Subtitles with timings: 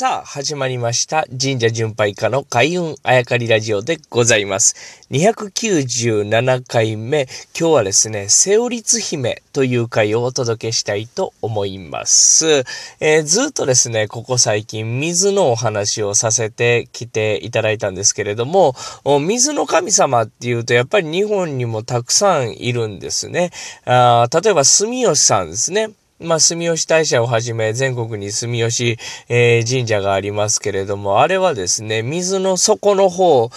[0.00, 1.26] さあ、始まりました。
[1.30, 5.04] 神社巡拝家の開運あやかりラジオでございます。
[5.10, 7.26] 297回目。
[7.58, 12.62] 今日はですね、セオリツ姫という回をお届けしたいと思います。
[13.00, 18.76] えー、ずっとですね、ここ最近水のお話をさせてきていただいたんですけれども、
[19.20, 23.50] 水の神様っていうとやっぱり日本にもたくさんいるんですね。
[23.84, 25.90] あ例えば住吉さんですね。
[26.20, 33.50] まあ、住吉大社をはじめ、全国に住吉、えー、神社がありますけれども、あれはですね、水の底の方、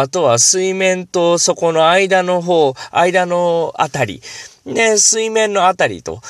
[0.00, 4.22] あとは水面と底の間の方、間のあたり、
[4.64, 6.20] で、水面のあたりと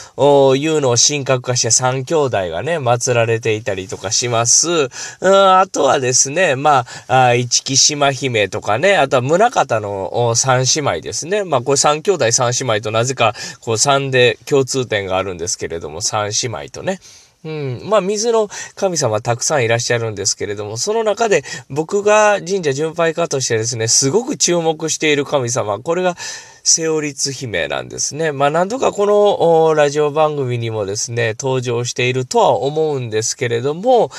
[0.56, 4.88] いうのを神格化して三兄弟がね、祀られていたりとかします。
[5.20, 11.44] あとはですね、まあ、一木島姫とかね、あとは宗方の三姉妹ですね。
[11.44, 17.00] まあ、これ三兄弟三姉妹となぜか、こう三で共通点があるんですけれども、三姉妹とね。
[17.44, 17.82] うん。
[17.84, 26.16] まあ、水の神様たくさんいらっしゃるんですけれども、その中で僕が神社巡拝家としてですね、すごく注目している神様、これが
[26.64, 28.30] セオリツ姫なんですね。
[28.30, 34.10] まあ何度かこのラジオ番組にもですね、登場しているとは思うんですけれども、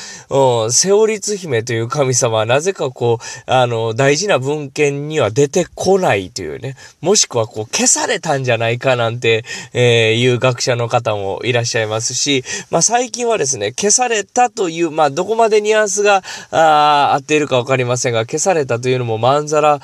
[0.70, 19.80] セオリツ姫という神様はなぜかこう、あの、大事な文献には出てこないというね、もしくはこう消されたんじゃないかなんて、えー、いう学者の方もいらっしゃいますし、まあ最近はですね、消されたという、まあどこまでニュアンスがあ合っているかわかりませんが、消されたというのもまんざら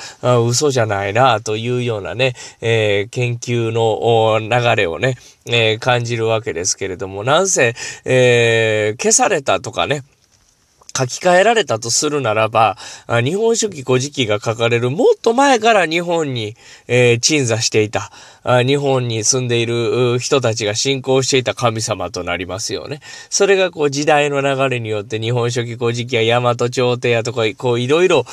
[0.45, 7.75] 嘘じゃないなというようなね、えー、研究の流れをね、えー、感じるわけですけれども、なんせ、
[8.05, 10.03] えー、消されたとかね、
[10.97, 12.77] 書き換えられたとするならば、
[13.23, 16.55] 日本書紀古事記が書かれるもっと前から日本に、
[16.87, 18.11] えー、鎮座していた、
[18.43, 23.01] 日本に住んでいる人たちが信仰していた神様となりますよね。
[23.29, 28.25] それがこう時代の流れによって日本書紀古事記や大和朝廷やとか、こういろいろ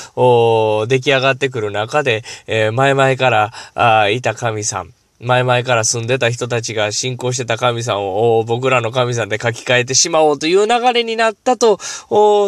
[0.87, 11.79] 出来上がってくる中で、えー、前々からあいた神様、前々から住んでた人たちが信仰してた神さんを僕らの神さんで書き換えてしまおうという流れになったと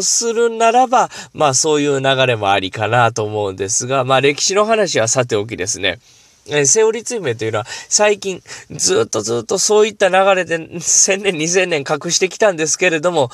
[0.02, 5.98] するならば、まあそういう流れもありかなと思うんですが、まあ歴史の話はさておきですね。
[6.50, 13.30] えセオリツ姫というのは最近ずっとずっとそういった流れで1000年2000年隠してきたんですけれども、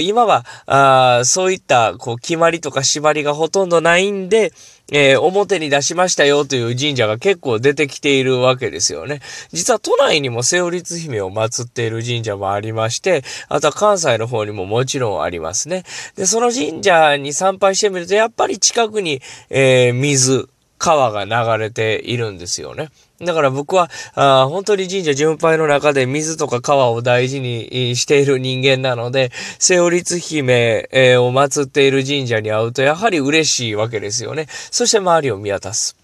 [0.00, 4.52] 今はあそういったこう決まりとか縛りがほとんどないんで、
[4.90, 9.20] えー、表に出しましたよという神社が結構出てきているわけですよね。
[9.52, 15.84] 実は都内にもセオリツ姫を祀っている神社もありまして、あとは関西の方にももちろんありますね。
[16.16, 19.20] で、その神社に参拝してみると、やっぱり近くに、
[19.50, 20.48] えー、水、
[20.78, 22.88] 川が流れているんですよね。
[23.20, 34.46] だから僕は、あ本当に神社巡拝の中で水とか川を大事にしている人間なので、セオリツ姫、を祀っている神社に会うとやはり嬉しいわけですよね。
[34.48, 35.96] そして周りを見渡す。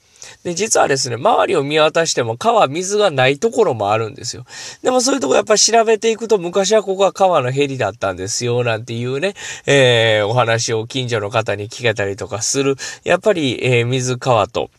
[0.42, 4.44] で、実はですね、周りを見渡しても川、水がないところもあるんですよ。
[4.82, 9.34] でもそういうとこやっぱ調べていくと、昔はここは川のヘリだったんですよ、なんていうね、
[9.66, 12.76] えー、お話を近所の方に聞けたりとかする。
[13.04, 14.70] やっぱり、えー、水、川と、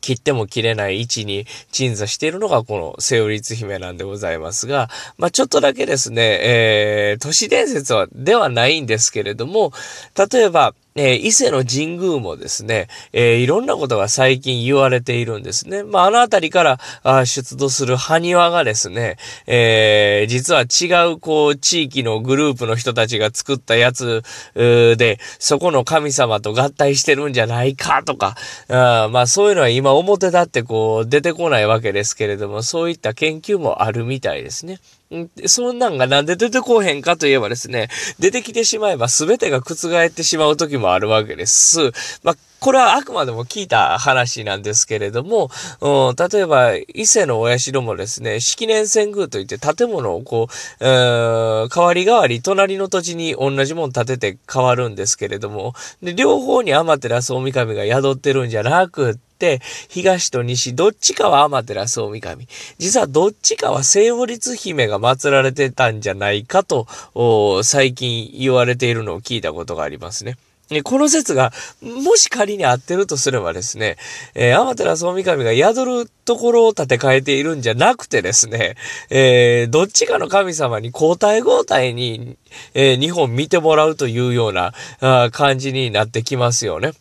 [0.00, 9.72] 切っても切れない位置に鎮座しているのがこのセオリ姫なんでございますが、まあ、ちょっとだけですね、えー、都市伝説は、ではないんですけれども、
[10.32, 15.84] 例えば、え、伊勢の神宮もですね、えー、いろんなことが最近言われているんですね。
[15.84, 19.16] まあ、あのあたりからあ出土する埴輪がですね、
[19.46, 24.22] えー、実は違う、こう、地域のグループの人たちが作ったやつ
[24.54, 28.34] で、そこの神様と合体してるんじゃないかとか、
[28.68, 34.80] あまあ、そういうのは今表だってこう、出てこないわけですけれども、そういった研究もあるみたいですね。
[35.46, 37.88] そんなんがなんで出てこうへんかといえばですね、
[38.18, 41.92] 出てきてしまえば全てが覆ってしまう時もあるわけです。
[42.22, 45.48] まあ、これはあくまでも聞いた話なんですけれども、
[45.80, 55.72] うん、例えば、伊勢のお社もですね、式年遷宮といって建物をこう、えー、代わり代わり隣の土地に同じもん建てて変わるんですけれども、
[56.02, 59.27] で両方に天照大神が宿ってるんじゃなくて、
[59.88, 62.48] 東と西、どっちかは天照大神。
[62.78, 66.86] 実はどっちかは聖母律姫が祀られてたんじゃないかと、
[67.62, 70.36] 最近言われているのを聞いたことがありますね。
[70.84, 71.50] この説が、
[71.80, 73.96] もし仮に合ってるとすればですね、
[74.34, 78.76] えー、天照大神が宿るところを建て替えているんじゃなくてですね、
[79.08, 82.36] えー、どっちかの神様に交代交代に、
[82.74, 86.92] えー、日本見てもらうというようなあ感じになってきますよね。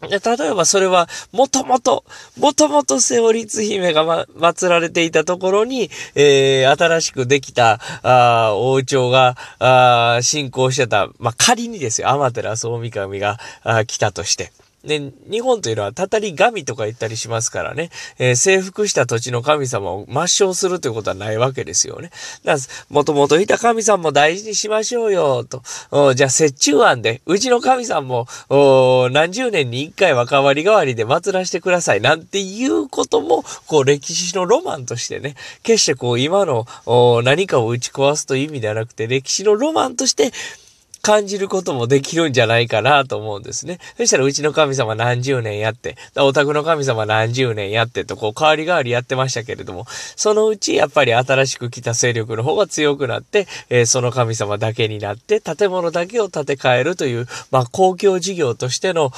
[0.00, 2.04] 例えばそれは、もともと、
[2.38, 14.52] もともとセオリツ姫が、ま、祀られていたところに、えー、新しくできた、あ王朝が、あ信仰してた、まあ、仮にですよ、天照大神があ来たとして。
[14.84, 22.10] で、日本というのは、たたり神とか言ったりしますからね、えー、征服した土地の神様を抹消するということはないわけですよね。
[22.44, 25.62] だから、もともといた神さんも大事にしましょうよ、と。
[26.14, 28.28] じゃあ、折衷案で、うちの神さんも、
[29.10, 35.34] 何十年に一回は代わり代わりで祀らせてください、なんていうことも、こう、歴史のロマンとしてね、
[35.64, 36.66] 決してこう、今の
[37.24, 40.30] 何かを打ち壊すという意味ではなくて、歴史のロマンとして、
[41.08, 43.78] 感じることもできるんじゃないかなと思うんですね。
[43.96, 59.10] そしたらうちの神様何十年やって、お宅の神様何十年やってと、こう、代わり代わりやってましたけれども、そのうちやっぱり新しく来た勢力の方が強くなって、えー、その神様だけになって、建物だけを建て替えるという、まあ、公共事業としての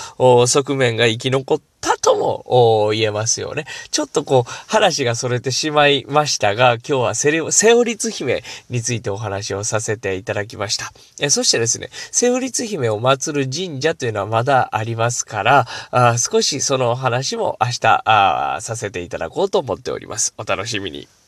[0.46, 3.66] 側面が生き残ったとも言えますよね。
[3.90, 10.92] ちょっとこう、話がそれてしまいましたが、今日はセセオリツ姫についてお話をさせていただきました。
[11.20, 20.34] えそしてですね、セオリツ姫を祀る神社というのはまだありますから、あ少しその話も明日あさせていただこうと思っております。
[20.38, 21.19] お楽しみに。